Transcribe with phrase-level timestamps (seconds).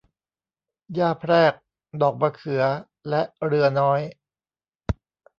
[0.93, 1.53] หญ้าแพรก
[2.01, 2.63] ดอกมะเขือ
[3.09, 3.99] และเรือน้อย